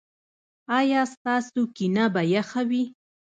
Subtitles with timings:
[0.79, 2.83] ایا ستاسو کینه به یخه وي؟